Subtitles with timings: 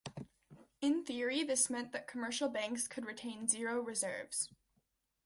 [0.81, 4.49] In theory this meant that commercial banks could retain zero reserves.